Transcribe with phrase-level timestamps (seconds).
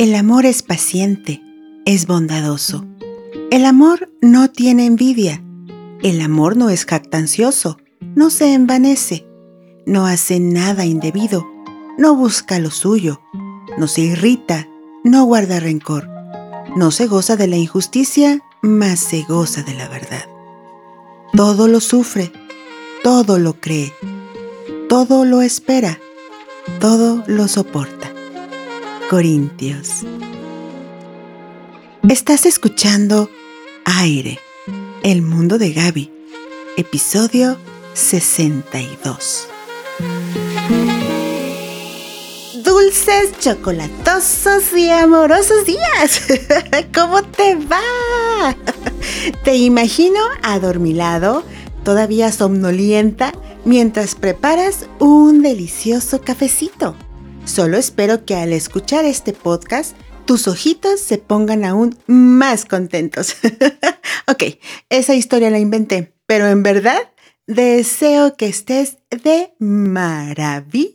[0.00, 1.42] El amor es paciente,
[1.84, 2.86] es bondadoso.
[3.50, 5.44] El amor no tiene envidia.
[6.02, 7.76] El amor no es jactancioso,
[8.14, 9.26] no se envanece,
[9.84, 11.46] no hace nada indebido,
[11.98, 13.20] no busca lo suyo,
[13.76, 14.66] no se irrita,
[15.04, 16.08] no guarda rencor,
[16.76, 20.24] no se goza de la injusticia, mas se goza de la verdad.
[21.34, 22.32] Todo lo sufre,
[23.02, 23.92] todo lo cree,
[24.88, 26.00] todo lo espera,
[26.80, 28.09] todo lo soporta.
[29.10, 30.06] Corintios.
[32.08, 33.28] Estás escuchando
[33.84, 34.38] Aire,
[35.02, 36.12] el mundo de Gaby,
[36.76, 37.56] episodio
[37.94, 39.48] 62.
[42.62, 46.22] Dulces, chocolatosos y amorosos días.
[46.94, 48.54] ¿Cómo te va?
[49.42, 51.42] Te imagino adormilado,
[51.82, 53.32] todavía somnolienta,
[53.64, 56.94] mientras preparas un delicioso cafecito.
[57.50, 63.34] Solo espero que al escuchar este podcast tus ojitos se pongan aún más contentos.
[64.28, 64.44] ok,
[64.88, 67.00] esa historia la inventé, pero en verdad
[67.48, 70.94] deseo que estés de maravilla.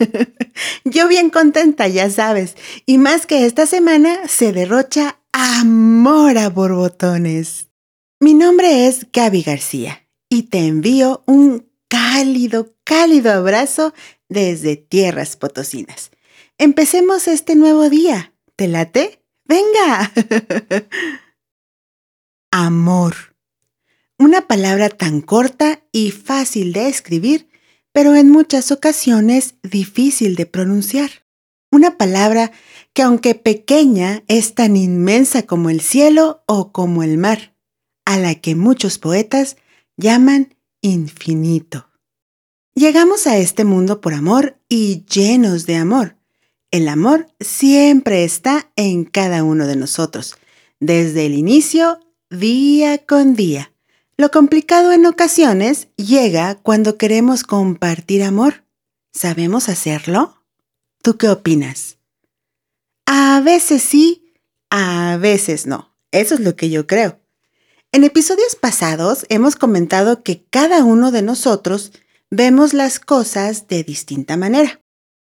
[0.84, 7.68] Yo bien contenta, ya sabes, y más que esta semana se derrocha amor a borbotones.
[8.18, 13.94] Mi nombre es Gaby García y te envío un cálido, cálido abrazo
[14.28, 16.10] desde tierras potosinas.
[16.58, 18.34] Empecemos este nuevo día.
[18.56, 19.22] ¿Te late?
[19.44, 20.12] Venga.
[22.50, 23.14] Amor.
[24.18, 27.48] Una palabra tan corta y fácil de escribir,
[27.92, 31.10] pero en muchas ocasiones difícil de pronunciar.
[31.70, 32.50] Una palabra
[32.94, 37.54] que aunque pequeña es tan inmensa como el cielo o como el mar,
[38.04, 39.56] a la que muchos poetas
[39.96, 41.87] llaman infinito.
[42.78, 46.14] Llegamos a este mundo por amor y llenos de amor.
[46.70, 50.36] El amor siempre está en cada uno de nosotros,
[50.78, 51.98] desde el inicio,
[52.30, 53.72] día con día.
[54.16, 58.62] Lo complicado en ocasiones llega cuando queremos compartir amor.
[59.12, 60.44] ¿Sabemos hacerlo?
[61.02, 61.98] ¿Tú qué opinas?
[63.06, 64.34] A veces sí,
[64.70, 65.96] a veces no.
[66.12, 67.18] Eso es lo que yo creo.
[67.90, 71.90] En episodios pasados hemos comentado que cada uno de nosotros
[72.30, 74.80] vemos las cosas de distinta manera.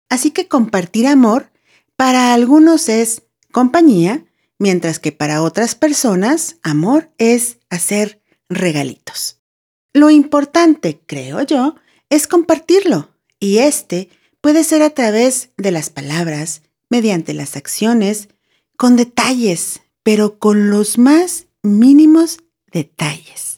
[0.09, 1.51] Así que compartir amor
[1.95, 4.25] para algunos es compañía,
[4.59, 9.39] mientras que para otras personas amor es hacer regalitos.
[9.93, 11.75] Lo importante, creo yo,
[12.09, 13.09] es compartirlo,
[13.39, 14.09] y este
[14.41, 18.29] puede ser a través de las palabras, mediante las acciones,
[18.77, 22.39] con detalles, pero con los más mínimos
[22.71, 23.52] detalles.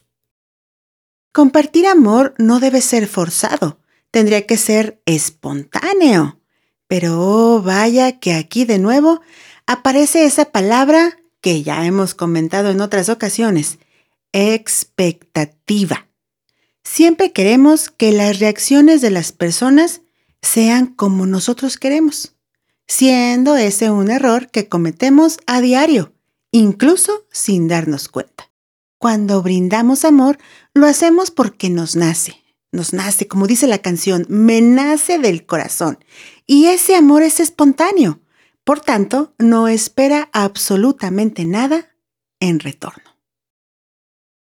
[1.36, 3.78] Compartir amor no debe ser forzado,
[4.10, 6.40] tendría que ser espontáneo.
[6.88, 9.20] Pero oh, vaya que aquí de nuevo
[9.68, 13.80] aparece esa palabra que ya hemos comentado en otras ocasiones,
[14.32, 16.08] expectativa.
[16.86, 20.04] Siempre queremos que las reacciones de las personas
[20.42, 22.38] sean como nosotros queremos,
[22.88, 26.14] siendo ese un error que cometemos a diario,
[26.52, 28.55] incluso sin darnos cuenta.
[29.06, 30.40] Cuando brindamos amor,
[30.74, 32.42] lo hacemos porque nos nace.
[32.72, 36.00] Nos nace, como dice la canción, me nace del corazón.
[36.48, 38.22] Y ese amor es espontáneo.
[38.64, 41.96] Por tanto, no espera absolutamente nada
[42.40, 43.04] en retorno.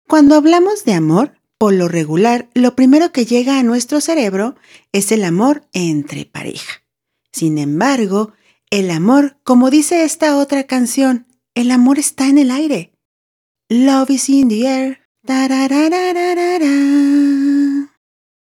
[0.07, 4.57] Cuando hablamos de amor, por lo regular, lo primero que llega a nuestro cerebro
[4.93, 6.83] es el amor entre pareja.
[7.33, 8.35] Sin embargo,
[8.69, 12.90] el amor, como dice esta otra canción, el amor está en el aire.
[13.73, 14.99] Love is in the air.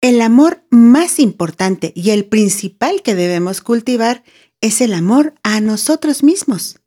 [0.01, 4.23] El amor más importante y el principal que debemos cultivar
[4.61, 6.79] es el amor a nosotros mismos.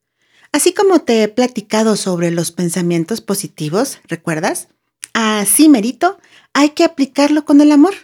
[0.52, 4.68] Así como te he platicado sobre los pensamientos positivos, ¿recuerdas?
[5.14, 6.20] Así merito,
[6.52, 7.94] hay que aplicarlo con el amor.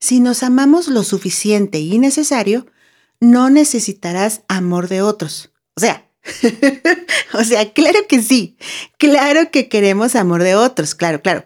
[0.00, 2.64] Si nos amamos lo suficiente y necesario,
[3.20, 5.52] no necesitarás amor de otros.
[5.76, 6.10] O sea,
[7.34, 8.56] o sea, claro que sí,
[8.98, 11.44] claro que queremos amor de otros, claro, claro.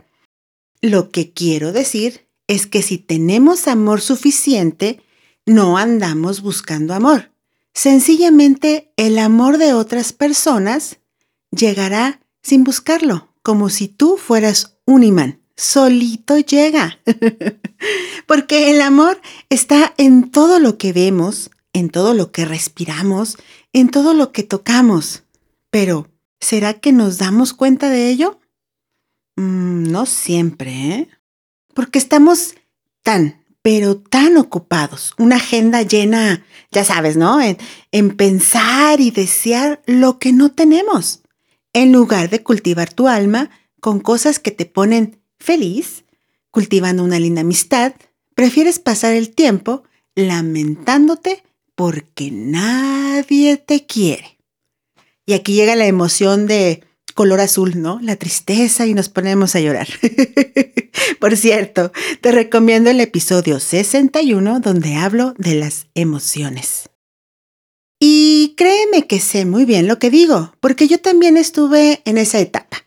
[0.80, 5.02] Lo que quiero decir es que si tenemos amor suficiente,
[5.46, 7.32] no andamos buscando amor.
[7.74, 10.98] Sencillamente el amor de otras personas
[11.50, 15.40] llegará sin buscarlo, como si tú fueras un imán.
[15.56, 16.98] Solito llega.
[18.26, 19.20] Porque el amor
[19.50, 23.36] está en todo lo que vemos, en todo lo que respiramos,
[23.72, 25.24] en todo lo que tocamos.
[25.70, 26.08] Pero,
[26.40, 28.40] ¿será que nos damos cuenta de ello?
[29.36, 31.08] Mm, no siempre, ¿eh?
[31.74, 32.54] Porque estamos
[33.02, 37.40] tan, pero tan ocupados, una agenda llena, ya sabes, ¿no?
[37.40, 37.56] En,
[37.92, 41.22] en, pensar y desear lo que no tenemos,
[41.72, 43.50] en lugar de cultivar tu alma
[43.80, 46.04] con cosas que te ponen feliz,
[46.50, 47.94] cultivando una linda amistad,
[48.34, 49.84] prefieres pasar el tiempo
[50.14, 51.44] lamentándote
[51.78, 54.40] porque nadie te quiere.
[55.24, 56.82] Y aquí llega la emoción de
[57.14, 58.00] color azul, ¿no?
[58.02, 59.86] La tristeza y nos ponemos a llorar.
[61.20, 66.90] Por cierto, te recomiendo el episodio 61 donde hablo de las emociones.
[68.00, 72.40] Y créeme que sé muy bien lo que digo, porque yo también estuve en esa
[72.40, 72.78] etapa.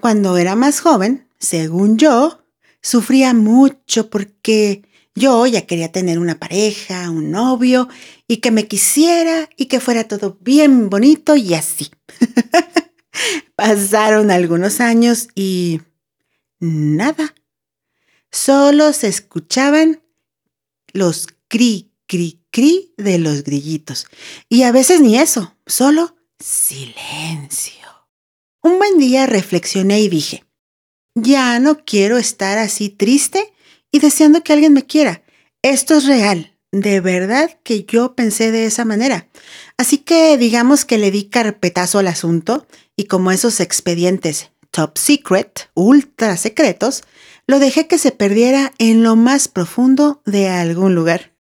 [0.00, 2.44] Cuando era más joven, según yo,
[2.80, 4.84] sufría mucho porque
[5.14, 7.88] yo ya quería tener una pareja, un novio,
[8.26, 11.90] y que me quisiera y que fuera todo bien bonito y así.
[13.56, 15.80] Pasaron algunos años y
[16.60, 17.34] nada.
[18.30, 20.02] Solo se escuchaban
[20.92, 24.06] los cri, cri, cri de los grillitos.
[24.48, 27.74] Y a veces ni eso, solo silencio.
[28.62, 30.44] Un buen día reflexioné y dije,
[31.14, 33.52] ya no quiero estar así triste
[33.90, 35.22] y deseando que alguien me quiera.
[35.62, 36.56] Esto es real.
[36.72, 39.28] De verdad que yo pensé de esa manera.
[39.76, 42.66] Así que digamos que le di carpetazo al asunto
[42.96, 47.02] y como esos expedientes top secret, ultra secretos,
[47.46, 51.34] lo dejé que se perdiera en lo más profundo de algún lugar.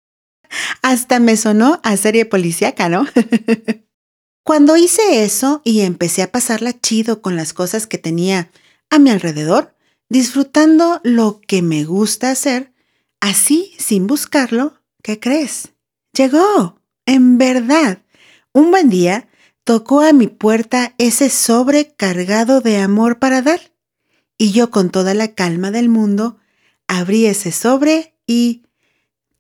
[0.83, 3.07] Hasta me sonó a serie policíaca, ¿no?
[4.45, 8.51] Cuando hice eso y empecé a pasarla chido con las cosas que tenía
[8.91, 9.75] a mi alrededor,
[10.09, 12.73] disfrutando lo que me gusta hacer,
[13.21, 15.73] así sin buscarlo, ¿qué crees?
[16.13, 18.03] Llegó, en verdad.
[18.53, 19.29] Un buen día
[19.65, 23.73] tocó a mi puerta ese sobre cargado de amor para dar.
[24.39, 26.39] Y yo con toda la calma del mundo
[26.87, 28.63] abrí ese sobre y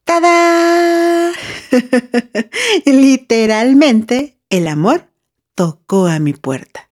[0.06, 1.32] ¡Tada!
[2.86, 5.10] Literalmente, el amor
[5.56, 6.90] tocó a mi puerta.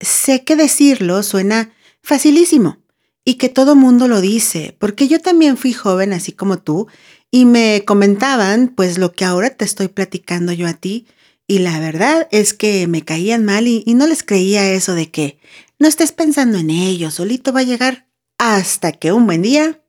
[0.00, 1.74] Sé que decirlo suena
[2.06, 2.78] facilísimo
[3.24, 6.86] y que todo mundo lo dice, porque yo también fui joven así como tú
[7.32, 11.08] y me comentaban pues lo que ahora te estoy platicando yo a ti
[11.48, 15.40] y la verdad es que me caían mal y, no les creía eso de que
[15.80, 18.06] no estés pensando en ello, solito va a llegar
[18.38, 19.82] hasta que un buen día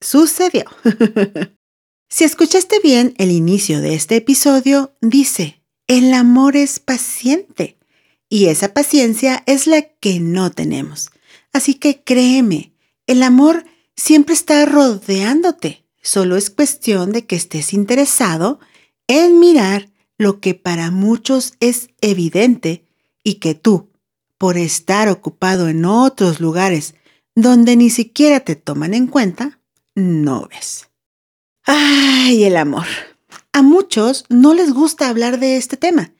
[0.00, 0.64] sucedió.
[2.10, 7.78] si escuchaste bien el inicio de este episodio, dice, el amor es paciente
[8.28, 11.11] y esa paciencia es la que no tenemos.
[11.52, 12.72] Así que créeme,
[13.06, 13.64] el amor
[13.96, 18.58] siempre está rodeándote, solo es cuestión de que estés interesado
[19.06, 22.84] en mirar lo que para muchos es evidente
[23.22, 23.90] y que tú,
[24.38, 26.94] por estar ocupado en otros lugares
[27.34, 29.60] donde ni siquiera te toman en cuenta,
[29.94, 30.88] no ves.
[31.64, 32.86] ¡Ay, el amor!
[33.52, 36.12] A muchos no les gusta hablar de este tema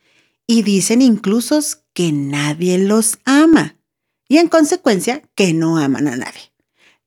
[0.47, 1.59] y dicen incluso
[1.95, 3.77] que nadie los ama
[4.33, 6.55] y en consecuencia que no aman a nadie.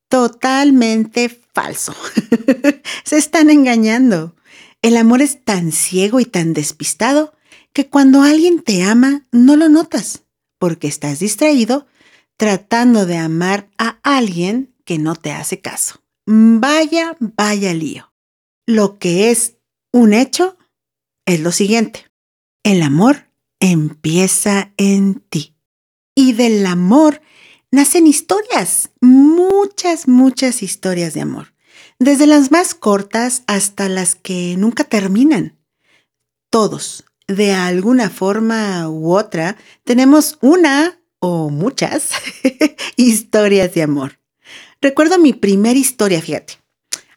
[0.10, 1.96] Totalmente falso.
[3.04, 4.36] Se están engañando.
[4.84, 7.34] El amor es tan ciego y tan despistado
[7.74, 10.22] que cuando alguien te ama no lo notas,
[10.60, 11.88] porque estás distraído
[12.38, 16.04] tratando de amar a alguien que no te hace caso.
[16.28, 18.14] Vaya, vaya lío.
[18.68, 19.58] Lo que es
[19.92, 20.60] un hecho
[21.26, 22.06] es lo siguiente.
[22.62, 25.55] El amor empieza en ti.
[26.16, 27.22] Y del amor
[27.70, 31.56] nacen historias, muchas, muchas historias de amor
[32.00, 35.58] desde las más cortas hasta las que nunca terminan.
[36.50, 42.10] Todos, de alguna forma u otra, tenemos una o muchas
[42.96, 44.20] historias de amor.
[44.82, 46.56] Recuerdo mi primera historia, fíjate.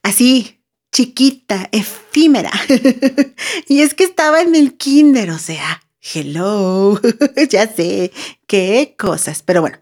[0.02, 0.60] Así,
[0.92, 2.52] chiquita, efímera.
[3.68, 5.82] y es que estaba en el kinder, o sea,
[6.14, 7.00] hello,
[7.50, 8.12] ya sé,
[8.46, 9.42] qué cosas.
[9.42, 9.78] Pero bueno,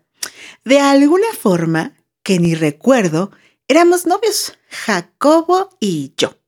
[0.64, 3.30] de alguna forma que ni recuerdo,
[3.68, 6.38] Éramos novios, Jacobo y yo,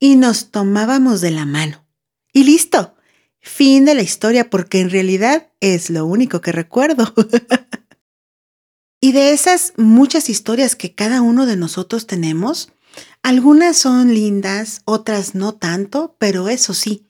[0.00, 1.86] y nos tomábamos de la mano.
[2.32, 2.96] Y listo,
[3.40, 7.14] fin de la historia porque en realidad es lo único que recuerdo.
[9.00, 12.72] y de esas muchas historias que cada uno de nosotros tenemos,
[13.22, 17.06] algunas son lindas, otras no tanto, pero eso sí,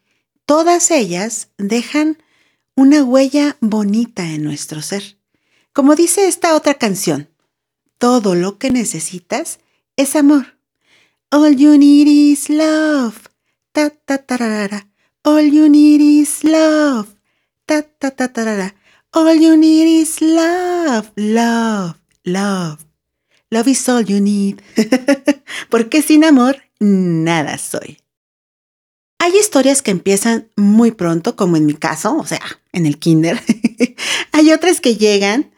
[0.47, 2.23] todas ellas dejan
[2.75, 5.19] una huella bonita en nuestro ser.
[5.73, 7.29] Como dice esta otra canción,
[7.99, 9.59] todo lo que necesitas
[9.97, 10.57] es amor.
[11.31, 13.17] All you need is love.
[13.73, 14.89] Ta ta tarara.
[15.23, 17.09] All you need is love.
[17.67, 18.29] Ta ta ta
[19.13, 22.85] All you need is love, love, love.
[23.51, 24.61] Love is all you need.
[25.71, 27.99] Porque sin amor, nada soy.
[29.19, 32.43] Hay historias que empiezan muy pronto, como en mi caso, o sea,
[32.73, 33.41] en el kinder.
[34.33, 35.53] Hay otras que llegan,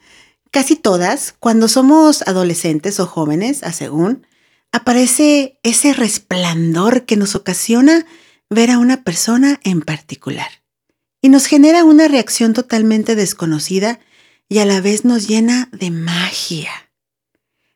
[0.50, 4.26] casi todas, cuando somos adolescentes o jóvenes, a según,
[4.72, 8.06] aparece ese resplandor que nos ocasiona
[8.50, 10.48] ver a una persona en particular
[11.20, 14.00] y nos genera una reacción totalmente desconocida
[14.48, 16.70] y a la vez nos llena de magia.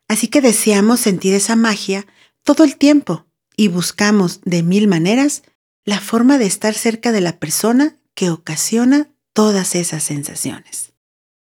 [0.08, 2.06] Así que deseamos sentir esa magia
[2.42, 5.42] todo el tiempo y buscamos de mil maneras
[5.84, 10.92] la forma de estar cerca de la persona que ocasiona todas esas sensaciones.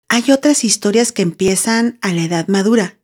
[0.09, 2.99] Hay otras historias que empiezan a la edad madura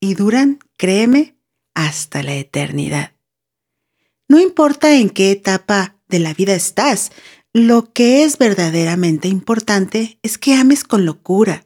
[0.00, 1.36] y duran, créeme,
[1.74, 3.12] hasta la eternidad.
[4.28, 7.12] No importa en qué etapa de la vida estás,
[7.52, 11.64] lo que es verdaderamente importante es que ames con locura,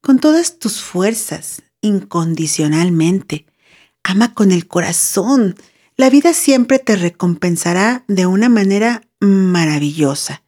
[0.00, 3.46] con todas tus fuerzas, incondicionalmente.
[4.02, 5.56] Ama con el corazón.
[5.96, 10.42] La vida siempre te recompensará de una manera maravillosa.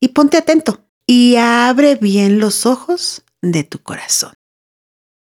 [0.00, 4.34] Y ponte atento y abre bien los ojos de tu corazón.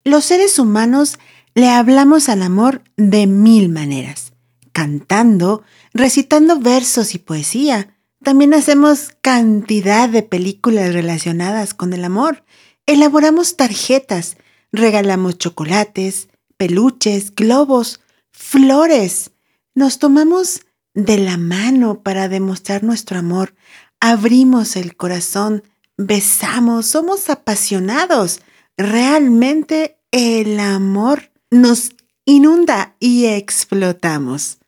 [0.02, 1.18] Los seres humanos
[1.54, 4.32] le hablamos al amor de mil maneras,
[4.72, 5.62] cantando,
[5.92, 7.98] recitando versos y poesía.
[8.22, 12.44] También hacemos cantidad de películas relacionadas con el amor.
[12.86, 14.38] Elaboramos tarjetas,
[14.72, 18.00] regalamos chocolates, peluches, globos,
[18.30, 19.32] flores.
[19.74, 20.62] Nos tomamos
[20.94, 23.54] de la mano para demostrar nuestro amor.
[24.00, 25.62] Abrimos el corazón,
[25.96, 28.40] besamos, somos apasionados.
[28.76, 31.92] Realmente el amor nos
[32.24, 34.58] inunda y explotamos.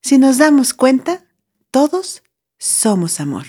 [0.00, 1.24] Si nos damos cuenta,
[1.70, 2.22] todos
[2.58, 3.46] somos amor.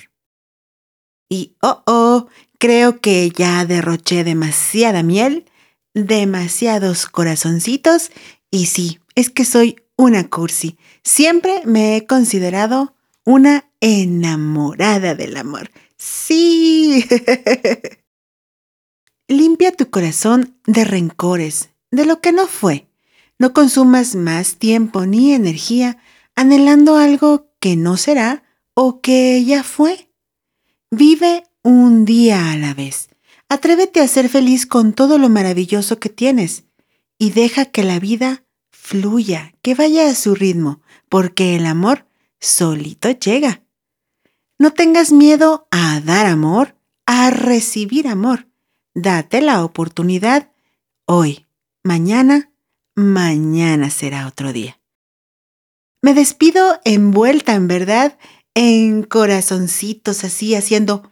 [1.29, 2.27] Y oh, oh,
[2.60, 5.46] creo que ya derroché demasiada miel,
[5.93, 8.12] demasiados corazoncitos,
[8.51, 10.77] y sí, es que soy una cursi.
[11.03, 12.95] Siempre me he considerado
[13.25, 15.71] una enamorada del amor.
[15.97, 17.05] Sí.
[19.27, 22.88] Limpia tu corazón de rencores, de lo que no fue.
[23.39, 25.97] No consumas más tiempo ni energía
[26.35, 30.09] anhelando algo que no será o que ya fue.
[30.91, 33.09] Vive un día a la vez.
[33.50, 36.65] Atrévete a ser feliz con todo lo maravilloso que tienes
[37.17, 38.42] y deja que la vida
[38.83, 42.05] fluya, que vaya a su ritmo, porque el amor
[42.41, 43.63] solito llega.
[44.59, 46.75] No tengas miedo a dar amor,
[47.05, 48.49] a recibir amor.
[48.93, 50.51] Date la oportunidad
[51.05, 51.47] hoy
[51.81, 52.51] mañana,
[52.93, 54.79] mañana será otro día.
[56.01, 58.19] Me despido envuelta, en verdad,
[58.53, 61.09] en corazoncitos así, haciendo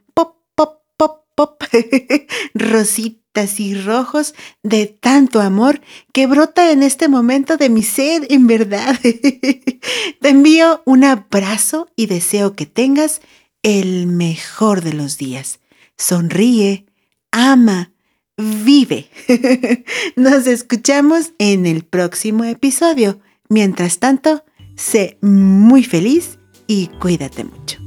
[1.36, 1.64] pop,
[2.54, 5.82] rositas y rojos de tanto amor
[6.14, 9.00] que brota en este momento de mi ser, en verdad.
[10.22, 13.22] Te envío un abrazo y deseo que tengas
[13.64, 15.60] el mejor de los días.
[15.98, 16.86] Sonríe,
[17.32, 17.92] ama,
[18.38, 19.10] vive.
[20.16, 23.20] Nos escuchamos en el próximo episodio.
[23.50, 24.44] Mientras tanto,
[24.76, 27.80] sé muy feliz y cuídate mucho.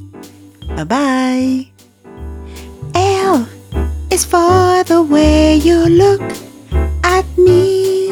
[0.76, 1.73] Bye bye.
[2.94, 3.46] L
[4.10, 6.22] is for the way you look
[7.02, 8.10] at me.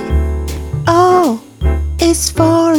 [0.86, 1.40] O
[2.00, 2.71] is for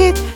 [0.00, 0.29] It.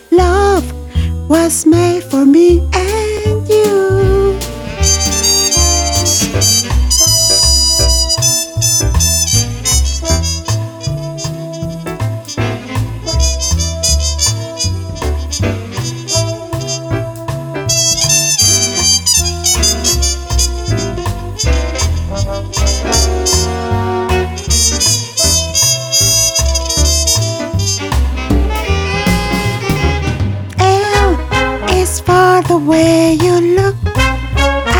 [32.67, 33.77] Way you look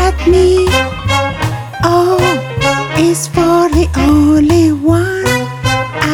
[0.05, 0.65] at me.
[1.83, 2.17] Oh,
[2.97, 5.25] is for the only one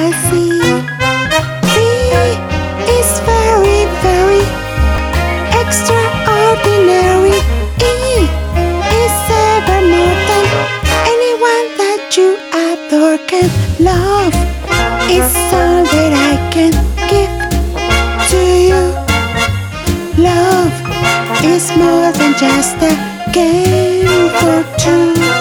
[0.04, 0.60] I see.
[1.72, 1.76] V
[3.00, 4.44] is very, very
[5.62, 7.40] extraordinary.
[7.80, 8.28] E
[9.04, 9.18] is
[9.56, 10.46] ever more than
[11.14, 12.30] anyone that you
[12.68, 13.48] adore can
[13.80, 14.36] Love
[15.10, 15.71] is all
[21.52, 24.72] is more than just a game for.
[24.78, 25.41] Two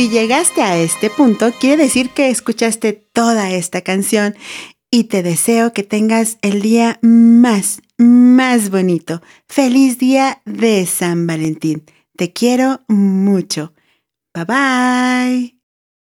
[0.00, 4.34] si llegaste a este punto, quiere decir que escuchaste toda esta canción
[4.90, 9.20] y te deseo que tengas el día más, más bonito.
[9.46, 11.84] Feliz día de San Valentín.
[12.16, 13.74] Te quiero mucho.
[14.32, 15.59] Bye bye.